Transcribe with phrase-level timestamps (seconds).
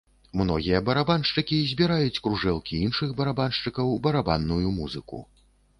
[0.39, 5.27] Многія барабаншчыкі збіраюць кружэлкі іншых барабаншчыкаў, барабанную музыку.